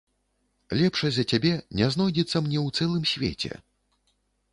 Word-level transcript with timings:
Лепшай 0.77 1.11
за 1.17 1.25
цябе 1.35 1.51
не 1.79 1.89
знойдзецца 1.95 2.37
мне 2.47 2.59
ў 2.61 2.67
цэлым 2.81 3.03
свеце! 3.13 3.51